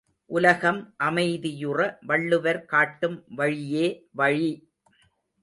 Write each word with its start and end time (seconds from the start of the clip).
உலகம் 0.29 0.79
அமைதியுற 0.99 1.77
வள்ளுவர் 2.05 2.65
காட்டும் 2.65 3.23
வழியே 3.35 3.85
வழி! 4.13 4.51